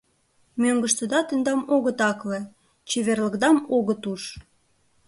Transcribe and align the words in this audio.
Мӧҥгыштыда 0.61 1.19
тендам 1.27 1.61
огыт 1.75 1.99
акле, 2.11 2.39
чеверлыкдам 2.89 3.57
огыт 3.77 4.03
уж... 4.11 4.23